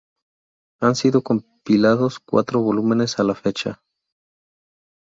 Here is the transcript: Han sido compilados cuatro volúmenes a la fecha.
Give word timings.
Han 0.79 0.95
sido 0.95 1.21
compilados 1.21 2.17
cuatro 2.17 2.59
volúmenes 2.59 3.19
a 3.19 3.23
la 3.23 3.35
fecha. 3.35 3.83